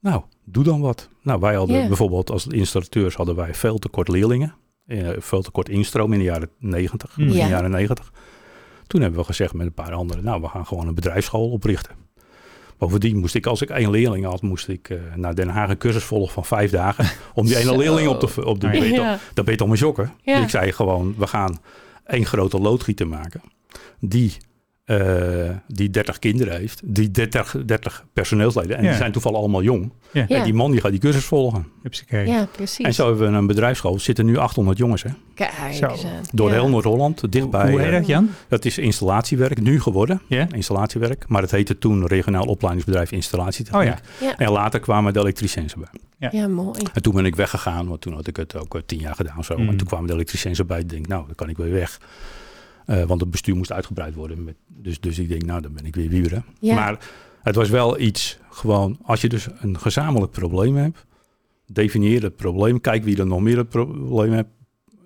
[0.00, 1.08] Nou, doe dan wat.
[1.22, 4.54] Nou, wij hadden bijvoorbeeld als installateurs hadden wij veel te kort leerlingen.
[4.86, 7.26] Eh, veel te kort instroom in de jaren 90, Hmm.
[7.26, 7.48] begin Ja.
[7.48, 8.12] jaren 90.
[8.86, 11.94] Toen hebben we gezegd met een paar anderen, nou, we gaan gewoon een bedrijfsschool oprichten.
[12.78, 15.78] Bovendien moest ik, als ik één leerling had, moest ik eh, naar Den Haag een
[15.78, 17.06] cursus volgen van vijf dagen.
[17.34, 17.78] Om die ene Zo.
[17.78, 18.72] leerling op te op de Ja.
[18.72, 19.18] ben je toch- Ja.
[19.34, 20.12] Dan ben je toch maar jokken.
[20.22, 20.42] Ja.
[20.42, 21.58] Ik zei gewoon, we gaan
[22.06, 23.40] één grote loodgieter maken.
[24.00, 24.36] Die,
[24.84, 26.80] eh, die 30 kinderen heeft.
[26.84, 28.76] Die 30, 30 personeelsleden.
[28.76, 28.88] En Ja.
[28.88, 29.92] die zijn toevallig allemaal jong.
[30.12, 30.28] Ja.
[30.28, 31.66] En die man die gaat die cursus volgen.
[32.08, 32.84] Ja, precies.
[32.86, 33.94] En zo hebben we een bedrijfsschool.
[33.94, 35.02] Er zitten nu 800 jongens.
[35.02, 35.10] Hè?
[35.34, 35.50] Kijk.
[36.32, 36.54] Door Ja.
[36.54, 37.32] heel Noord-Holland.
[37.32, 37.70] Dichtbij.
[37.70, 38.30] Hoe heet eh, dat, Jan?
[38.48, 39.60] dat is installatiewerk.
[39.60, 40.20] Nu geworden.
[40.26, 40.46] Ja?
[40.50, 41.24] Installatiewerk.
[41.28, 43.92] Maar het heette toen regionaal opleidingsbedrijf installatietechniek.
[43.92, 44.26] Oh ja.
[44.26, 44.36] Ja.
[44.36, 45.88] En later kwamen de elektriciëns erbij.
[46.32, 46.82] Ja, mooi.
[46.92, 49.44] En toen ben ik weggegaan, want toen had ik het ook eh, tien jaar gedaan
[49.44, 49.56] zo.
[49.58, 49.68] Mm.
[49.68, 50.78] En toen kwamen de elektriciëns erbij.
[50.80, 52.00] Ik denk, nou, dan kan ik weer weg.
[52.86, 54.44] Eh, want het bestuur moest uitgebreid worden.
[54.44, 56.44] Met, dus, dus ik denk, nou, dan ben ik weer wieberen.
[56.60, 56.74] Ja.
[56.74, 57.10] Maar
[57.42, 61.06] het was wel iets, gewoon, als je dus een gezamenlijk probleem hebt,
[61.66, 62.80] definieer het probleem.
[62.80, 64.48] Kijk wie er nog meer het probleem heeft.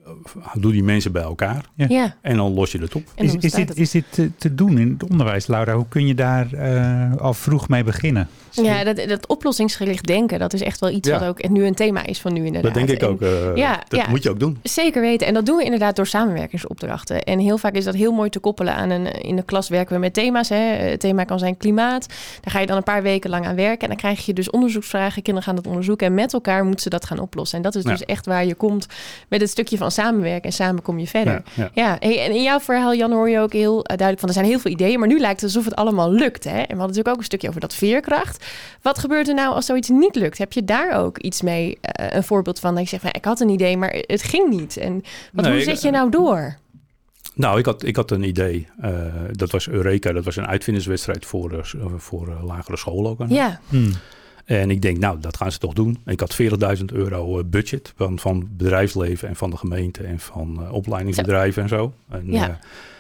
[0.08, 1.86] Eh, Doe die mensen bij elkaar Ja.
[1.88, 2.16] Ja.
[2.20, 3.02] en dan los je het op.
[3.14, 3.78] Is, is, dit, het.
[3.78, 5.74] is dit te, te doen in het onderwijs, Laura?
[5.74, 8.28] Hoe kun je daar eh, al vroeg mee beginnen?
[8.50, 11.18] Ja, dat, dat oplossingsgericht denken, dat is echt wel iets Ja.
[11.18, 12.74] wat ook nu een thema is van nu inderdaad.
[12.74, 13.22] Dat denk ik En- ook.
[13.22, 14.08] eh, ja, dat ja.
[14.10, 14.58] moet je ook doen.
[14.62, 15.26] Zeker weten.
[15.26, 17.22] En dat doen we inderdaad door samenwerkingsopdrachten.
[17.22, 19.06] En heel vaak is dat heel mooi te koppelen aan een...
[19.20, 20.48] In de klas werken we met thema's.
[20.48, 20.56] Hè.
[20.56, 22.06] Het thema kan zijn klimaat.
[22.40, 23.80] Daar ga je dan een paar weken lang aan werken.
[23.80, 25.22] En dan krijg je dus onderzoeksvragen.
[25.22, 26.06] Kinderen gaan dat onderzoeken.
[26.06, 27.56] En met elkaar moeten ze dat gaan oplossen.
[27.56, 27.90] En dat is Ja.
[27.90, 28.86] dus echt waar je komt
[29.28, 30.42] met het stukje van samenwerken.
[30.42, 31.32] En samen kom je verder.
[31.32, 31.70] Ja, ja.
[31.74, 34.28] Ja, hey, en in jouw verhaal, Jan, hoor je ook heel eh, duidelijk van...
[34.28, 36.44] er zijn heel veel ideeën, maar nu lijkt het alsof het allemaal lukt.
[36.44, 36.50] Hè?
[36.50, 38.44] En we hadden natuurlijk ook een stukje over dat veerkracht.
[38.82, 40.38] Wat gebeurt er nou als zoiets niet lukt?
[40.38, 42.74] Heb je daar ook iets mee, eh, een voorbeeld van...
[42.74, 44.76] dat je zegt, van, ik had een idee, maar het ging niet.
[44.76, 46.56] En wat, Nee, hoe ik- zet je nou door?
[47.34, 48.66] Nou, ik had, ik had een idee.
[48.80, 48.90] Eh,
[49.32, 50.12] dat was Eureka.
[50.12, 53.18] Dat was een uitvinderswedstrijd voor, voor lagere scholen ook.
[53.28, 53.90] Ja, Hmm.
[54.48, 55.98] En ik denk, nou, dat gaan ze toch doen.
[56.06, 56.36] Ik had
[56.78, 61.62] 40.000 euro eh, budget van, van bedrijfsleven en van de gemeente en van eh, opleidingsbedrijven
[61.62, 61.92] en zo.
[62.08, 62.48] En, Ja.
[62.48, 62.54] eh,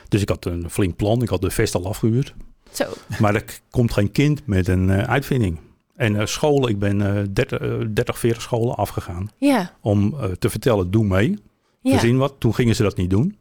[0.08, 1.22] dus ik had een flink plan.
[1.22, 2.34] Ik had de vest al afgehuurd.
[2.72, 2.84] zo.
[3.20, 5.58] Maar er komt geen kind met een uitvinding.
[5.96, 10.90] En scholen, ik ben eh 30, eh, 30, 40 scholen afgegaan Ja, om te vertellen,
[10.90, 11.38] doe mee.
[11.82, 11.90] ja.
[11.90, 12.34] Verzin wat.
[12.38, 13.36] Toen gingen ze dat niet doen.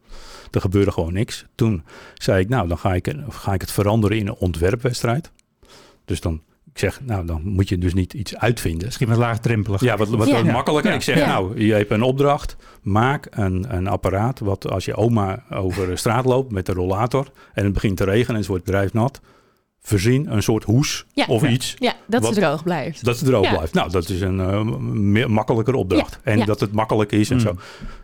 [0.50, 1.46] Er gebeurde gewoon niks.
[1.54, 1.82] Toen
[2.14, 5.30] zei ik, nou, dan ga ik, ga ik het veranderen in een ontwerpwedstrijd.
[6.04, 6.42] Dus dan,
[6.82, 8.84] ik zeg, nou, dan moet je dus niet iets uitvinden.
[8.84, 9.80] Misschien wat laagdrempelig.
[9.80, 10.42] Ja, wat, wat Ja.
[10.42, 10.90] makkelijker.
[10.90, 10.96] Ja.
[10.96, 11.26] Ik zeg, Ja.
[11.26, 12.56] nou, je hebt een opdracht.
[12.82, 17.26] Maak een, een apparaat wat als je oma over de straat loopt met een rollator
[17.54, 19.20] en het begint te regenen en ze wordt drijfnat.
[19.88, 21.24] Verzin een soort hoes Ja.
[21.28, 21.48] of Ja.
[21.48, 23.04] iets Ja, dat Wat- het droog blijft.
[23.04, 23.54] dat het droog Ja.
[23.54, 23.74] blijft.
[23.74, 24.60] Nou, dat is een eh,
[24.92, 26.18] meer, makkelijker opdracht.
[26.24, 26.44] Ja, En ja.
[26.44, 27.42] dat het makkelijk is en Mm.
[27.42, 27.54] zo.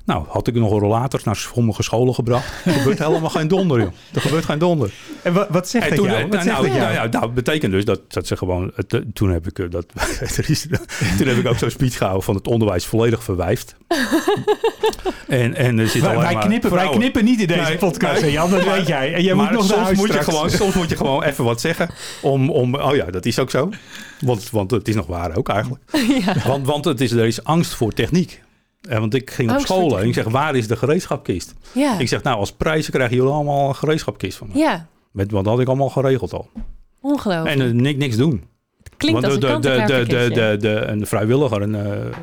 [0.05, 2.53] Nou, had ik nog een rollator naar sommige scholen gebracht.
[2.65, 3.91] Er gebeurt helemaal geen donder, joh.
[4.15, 4.93] Er gebeurt geen donder.
[5.23, 6.19] En wat, wat zegt En dat toen, jou?
[6.19, 6.79] nou, Wat nou, dat jou?
[6.93, 8.73] nou, ja, nou, betekent dus dat, dat ze gewoon...
[8.75, 9.87] Het, eh, toen, heb ik, eh, dat,
[11.19, 13.75] toen heb ik ook zo'n speech gehouden van het onderwijs volledig verwijfd.
[15.29, 17.77] en, en er zit Wij, alleen wij maar knippen, wij knippen niet in deze Nee,
[17.77, 18.33] podcast, nee.
[18.33, 19.15] Jan, dat Maar- weet jij.
[19.15, 21.23] En jij maar moet nog naar soms huis moet, je gewoon, soms moet je gewoon
[21.23, 21.74] even wat zeggen.
[22.23, 23.71] Om, om, oh ja, dat is ook zo.
[24.21, 25.83] Want, want het is nog waar ook eigenlijk.
[26.25, 26.35] ja.
[26.47, 28.43] Want, want het is, er is angst voor techniek.
[28.89, 31.55] Eh, want ik ging op Angst voor school en ik zeg, waar is de gereedschapkist?
[31.73, 31.99] Ja.
[31.99, 34.59] Ik zeg, nou, als prijzen krijgen jullie allemaal een gereedschapkist van me.
[34.59, 36.51] ja, Met, want dat had ik allemaal geregeld al.
[37.01, 37.57] ongelooflijk.
[37.57, 38.45] En eh, niks, niks doen.
[38.97, 42.19] Klinkt Want als de, een de, de, de, de, de, vrijwilliger, een, eh,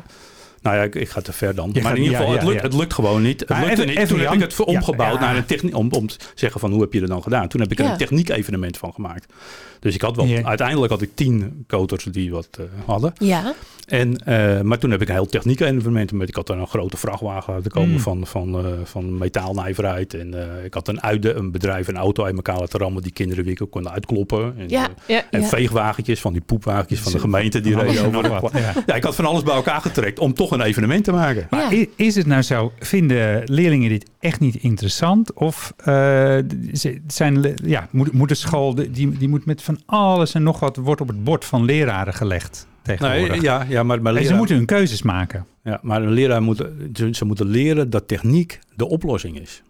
[0.62, 1.70] nou ja, ik, ik ga te ver dan.
[1.72, 2.66] Je maar gaat- in ieder geval, ja, het, lukt, ja.
[2.66, 3.40] het lukt gewoon niet.
[3.40, 3.96] Het Maar lukte even- niet.
[3.96, 5.20] even Toen heb ik het omgebouwd ja.
[5.20, 7.48] naar een techniek, om, om te zeggen van hoe heb je het dan gedaan.
[7.48, 9.32] Toen heb ik er een techniek evenement van gemaakt.
[9.80, 10.42] Dus ik had wel, Ja.
[10.42, 13.12] uiteindelijk had ik tien koters die wat eh, hadden.
[13.18, 13.54] Ja,
[13.86, 16.28] En, eh, maar toen heb ik een heel techniek evenement met.
[16.28, 17.98] Ik had er een grote vrachtwagen laten komen Mm.
[18.00, 20.14] van, van, eh, van metaalnijverheid.
[20.14, 23.12] En eh, ik had een, uide, een bedrijf, een auto uit elkaar laten rammen die
[23.12, 24.54] kinderen weer konden uitkloppen.
[24.58, 25.24] En, ja, ja.
[25.30, 25.46] en ja.
[25.46, 28.50] veegwagentjes van die poepwagentjes van de gemeente die reden en over.
[28.86, 31.46] Ja, ik had van alles bij elkaar getrekt om toch een evenement te maken.
[31.50, 35.32] Maar is het nou zo, vinden leerlingen dit echt niet interessant?
[35.32, 36.38] Of eh,
[36.72, 40.60] z- zijn, ja, moet, moet de school, die, die moet met van alles en nog
[40.60, 43.28] wat, wordt op het bord van leraren gelegd tegenwoordig?
[43.30, 45.46] Nee, ja, ja, maar, maar, en ze moeten hun keuzes maken.
[45.64, 46.56] ja, maar een leraar moet,
[46.94, 49.62] ze, ze moeten leren dat techniek de oplossing is.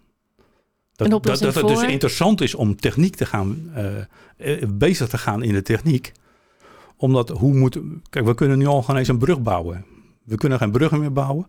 [0.97, 1.83] Dat, oplossing dat, dat het voor?
[1.83, 6.12] dus interessant is om techniek te gaan, eh, eh, bezig te gaan in de techniek.
[6.97, 7.79] Omdat hoe moet,
[8.11, 9.85] kijk, we kunnen nu al geen eens een brug bouwen.
[10.25, 11.47] We kunnen geen bruggen meer bouwen.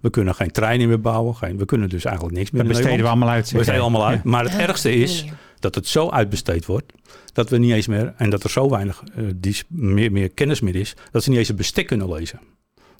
[0.00, 1.36] We kunnen geen treinen meer bouwen.
[1.36, 3.50] Geen, we kunnen dus eigenlijk niks meer Dat besteden we allemaal uit.
[3.50, 4.20] We besteden allemaal uit.
[4.24, 4.30] Ja.
[4.30, 5.24] Maar het ergste die is
[5.58, 6.92] dat het zo uitbesteed wordt
[7.32, 10.60] dat we niet eens meer en dat er zo weinig eh, dis- meer, meer kennis
[10.60, 12.40] meer is dat ze niet eens het bestek kunnen lezen.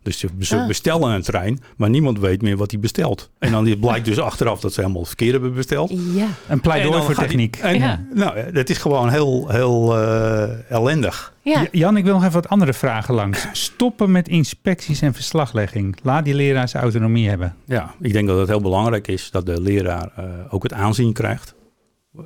[0.05, 0.67] Dus ze Ah.
[0.67, 3.31] bestellen een trein, maar niemand weet meer wat hij bestelt.
[3.39, 5.91] En dan blijkt dus achteraf dat ze helemaal het verkeerd hebben besteld.
[5.91, 7.57] Ja, Een En pleidooi voor die- techniek.
[7.57, 8.05] en, Ja.
[8.15, 11.33] Nou, dat is gewoon heel, heel eh, ellendig.
[11.43, 11.61] ja.
[11.61, 13.47] Ja, Jan, ik wil nog even wat andere vragen langs.
[13.53, 15.97] Stoppen met inspecties en verslaglegging.
[16.03, 17.55] Laat die leraar zijn autonomie hebben.
[17.65, 21.13] Ja, ik denk dat het heel belangrijk is dat de leraar eh, ook het aanzien
[21.13, 21.55] krijgt.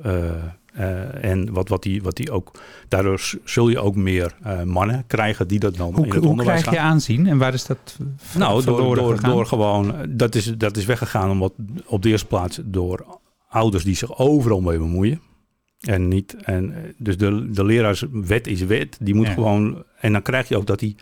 [0.03, 0.13] Eh,
[0.79, 2.51] eh, en wat, wat, die, wat die ook,
[2.87, 6.29] daardoor zul je ook meer eh, mannen krijgen die dat dan Hoe, in het hoe
[6.29, 6.85] onderwijs krijg gaan.
[6.87, 7.97] je aanzien en waar is dat
[8.37, 11.53] Nou, door, door, door gewoon, dat is, dat is weggegaan omdat
[11.85, 13.05] op de eerste plaats door
[13.49, 15.21] ouders die zich overal mee bemoeien.
[15.79, 19.33] En niet, en eh, dus de, de leraarswet is wet, die moet Ja.
[19.33, 20.95] gewoon, en dan krijg je ook dat die,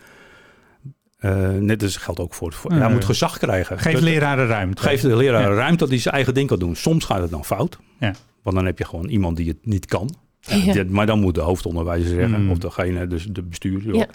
[1.58, 3.78] net als geldt ook voor, voor hij moet gezag krijgen.
[3.78, 4.82] Geef Dat- leraren ruimte.
[4.82, 5.54] Geef de leraar Ja.
[5.56, 6.76] ruimte dat hij zijn eigen ding kan doen.
[6.76, 7.78] Soms gaat het dan fout.
[8.00, 8.14] Ja.
[8.42, 10.14] Want dan heb je gewoon iemand die het niet kan.
[10.40, 10.84] Ja.
[10.88, 12.50] Maar dan moet de hoofdonderwijzer zeggen, Mm.
[12.50, 14.06] of degene, dus de bestuur, joh, Ja.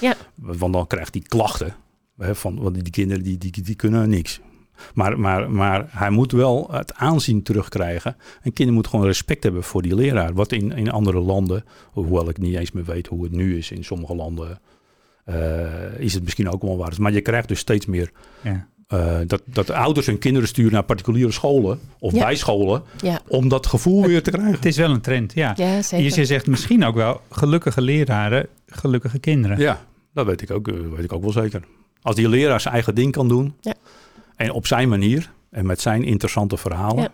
[0.00, 0.14] Ja.
[0.34, 1.74] Want dan krijgt hij klachten.
[2.18, 4.40] Hè, van, want die kinderen die, die, die kunnen niks.
[4.94, 8.16] Maar, maar, maar hij moet wel het aanzien terugkrijgen.
[8.36, 10.34] En kinderen moeten gewoon respect hebben voor die leraar.
[10.34, 13.70] Wat in, in andere landen, hoewel ik niet eens meer weet hoe het nu is
[13.70, 14.60] in sommige landen,
[15.24, 16.94] eh, is het misschien ook wel waar.
[16.98, 18.10] Maar je krijgt dus steeds meer
[18.42, 18.68] Ja.
[18.86, 22.18] Eh, dat, dat ouders hun kinderen sturen naar particuliere scholen of Ja.
[22.24, 23.20] bijscholen ja.
[23.28, 24.54] om dat gevoel weer te krijgen.
[24.54, 25.52] Het is wel een trend, ja.
[25.56, 29.58] ja Je zegt misschien ook wel gelukkige leraren, gelukkige kinderen.
[29.58, 31.62] Ja, dat weet ik ook, eh, weet ik ook wel zeker.
[32.02, 33.74] Als die leraar zijn eigen ding kan doen Ja.
[34.36, 37.10] en op zijn manier en met zijn interessante verhalen, Ja.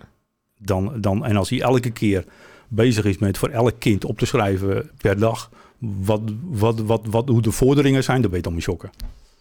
[0.58, 2.24] dan, dan, en als hij elke keer
[2.68, 7.28] bezig is met voor elk kind op te schrijven per dag wat, wat, wat, wat,
[7.28, 8.90] hoe de vorderingen zijn, dan ben je dan shocken.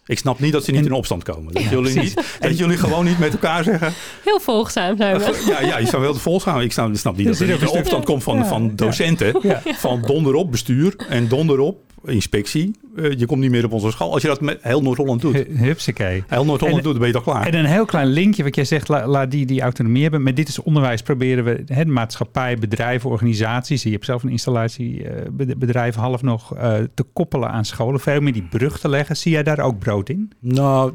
[0.06, 1.52] Ik snap niet dat ze niet En- in opstand komen.
[1.52, 2.14] Dat, Ja, jullie, precies.
[2.14, 3.92] niet, dat jullie gewoon niet met elkaar zeggen.
[4.24, 5.44] Heel volgzaam zijn we.
[5.46, 6.60] Ja, ja je zou wel vol gaan.
[6.62, 9.40] Ik snap, ik snap niet dat Er niet een opstand komt van, Ja, van docenten.
[9.64, 12.70] Van donder op bestuur en donder op inspectie.
[12.96, 14.12] Eh, je komt niet meer op onze school.
[14.12, 15.34] Als je dat met heel Noord-Holland doet.
[15.34, 16.24] Hu- Hupsakee.
[16.26, 17.46] Heel Noord-Holland doet, dan ben je toch klaar.
[17.46, 20.22] En een heel klein linkje, wat jij zegt, la- laat die die autonomie hebben.
[20.22, 23.82] Met dit is onderwijs proberen we hè, maatschappij, bedrijven, organisaties.
[23.82, 28.00] Je hebt zelf een installatiebedrijf half nog eh, te koppelen aan scholen.
[28.00, 29.16] Veel meer die brug te leggen.
[29.16, 30.30] Zie jij daar ook brood in?
[30.40, 30.92] Nou,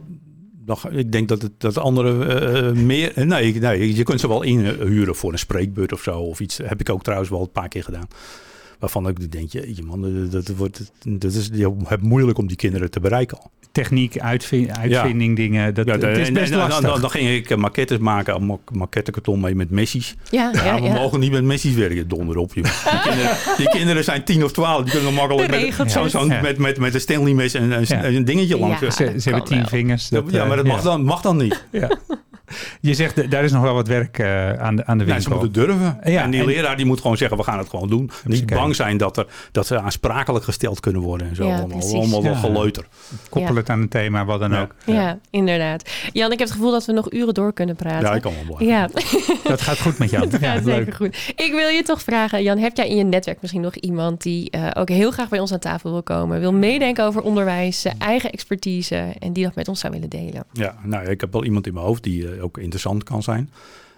[0.92, 3.12] ik denk dat het dat andere eh, meer...
[3.16, 6.20] Nee, nee, je kunt ze wel inhuren voor een spreekbeurt of zo.
[6.20, 6.60] Of iets.
[6.64, 8.08] Heb ik ook trouwens wel een paar keer gedaan.
[8.80, 12.56] Waarvan ik denk, je man, dat, dat, wordt, dat is je hebt moeilijk om die
[12.58, 13.38] kinderen te bereiken.
[13.40, 13.52] al.
[13.72, 15.74] Techniek, uitvin- uitvinding, dingen.
[15.74, 16.80] Dat, Ja, het is best en- lastig.
[16.90, 20.16] Dan, dan ging ik eh, maquettes maken, ma- maquettekarton mee met messies.
[20.30, 20.82] Ja, ja, Ja, ja.
[20.82, 22.54] we mogen niet met Messi's werken, donder op.
[22.54, 22.64] joh.
[22.64, 26.78] Die, kinderen, die kinderen zijn tien of twaalf, die kunnen makkelijk met, zo, met, met,
[26.80, 28.06] met een Stanley mes en een, Ja.
[28.06, 28.80] een dingetje langs.
[28.80, 28.92] Ja.
[28.92, 29.68] ze, ze hebben tien wel.
[29.68, 30.10] vingers.
[30.10, 31.66] Ja, dat, ja, maar dat eh, mag, dan, mag dan niet.
[31.72, 31.90] ja.
[32.82, 35.22] Je zegt, daar is nog wel wat werk eh, aan, de, aan de Nee, winkel.
[35.22, 36.00] ze moeten durven.
[36.04, 38.10] Ja, en die en- leraar die moet gewoon zeggen, we gaan het gewoon doen.
[38.26, 41.30] Niet bang zijn dat, er, dat ze aansprakelijk gesteld kunnen worden.
[41.30, 41.48] En zo.
[41.48, 41.94] Ja, allemaal precies.
[41.94, 42.86] allemaal wel geleuter.
[43.30, 43.60] Koppel Ja.
[43.60, 44.62] het aan een thema, wat dan Ja.
[44.62, 44.76] ook.
[44.86, 45.90] Ja, inderdaad.
[46.14, 48.08] Jan, ik heb het gevoel dat we nog uren door kunnen praten.
[48.10, 48.66] Ja, ik kan wel blijven.
[48.68, 48.90] Ja,
[49.50, 50.24] Dat gaat goed met jou.
[50.30, 50.76] het Ja, gaat leuk.
[50.76, 51.16] zeker goed.
[51.36, 54.50] Ik wil je toch vragen, Jan, heb jij in je netwerk misschien nog iemand die
[54.50, 57.96] eh, ook heel graag bij ons aan tafel wil komen, wil meedenken over onderwijs, zijn
[58.00, 60.44] eigen expertise en die dat met ons zou willen delen?
[60.54, 63.50] Ja, nou, ik heb wel iemand in mijn hoofd die eh, ook interessant kan zijn.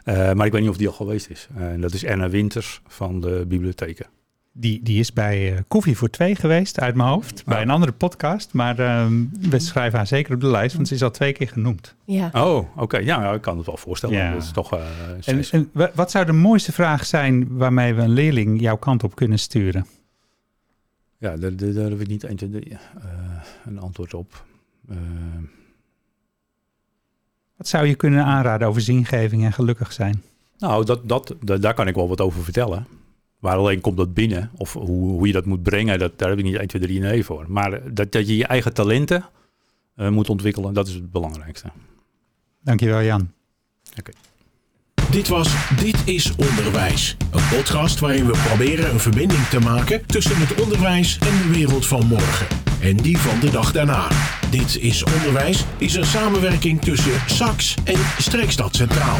[0.03, 1.47] Eh, maar ik weet niet of die al geweest is.
[1.55, 4.05] Eh, En dat is Erna Winters van de bibliotheken.
[4.51, 7.45] Die, die is bij uh, Koffie voor Twee geweest, uit mijn hoofd.
[7.45, 8.53] Bij een andere podcast.
[8.53, 9.05] Maar uh,
[9.49, 11.95] we schrijven haar zeker op de lijst, want ze is al twee keer genoemd.
[12.05, 12.29] Ja.
[12.33, 12.97] Oh, oké.
[12.97, 14.15] Ja, ik kan het wel voorstellen.
[14.15, 14.33] Ja.
[14.33, 14.83] Dat is toch, uh,
[15.25, 19.15] en, en, wat zou de mooiste vraag zijn waarmee we een leerling jouw kant op
[19.15, 19.85] kunnen sturen?
[21.17, 22.77] Ja, daar, daar, daar heb ik niet een,
[23.65, 24.45] een antwoord op.
[27.59, 30.23] wat zou je kunnen aanraden over zingeving en gelukkig zijn?
[30.57, 32.87] Nou, dat, dat, daar kan ik wel wat over vertellen.
[33.39, 36.37] Waar alleen komt dat binnen, of hoe, hoe je dat moet brengen, dat, daar heb
[36.37, 37.45] ik niet 1, 2, 3 nee voor.
[37.47, 39.25] Maar dat, dat je je eigen talenten
[39.95, 41.67] uh, moet ontwikkelen, dat is het belangrijkste.
[42.63, 43.31] Dankjewel Jan.
[43.89, 43.99] Oké.
[43.99, 44.13] Okay.
[45.11, 47.17] Dit was Dit is Onderwijs.
[47.31, 51.85] Een podcast waarin we proberen een verbinding te maken tussen het onderwijs en de wereld
[51.85, 52.47] van morgen.
[52.81, 54.07] En die van de dag daarna.
[54.49, 59.17] Dit is Onderwijs is een samenwerking tussen SAX en Streekstad Centraal.